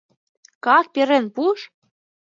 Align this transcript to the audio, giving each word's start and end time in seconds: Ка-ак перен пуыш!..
Ка-ак 0.63 0.87
перен 0.93 1.25
пуыш!.. 1.35 1.59